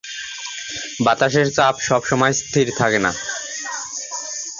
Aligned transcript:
বাতাসের 1.05 1.47
চাপ 1.57 1.75
সবসময় 1.87 2.33
স্থির 2.41 2.67
থাকে 2.79 2.99
না। 3.05 3.11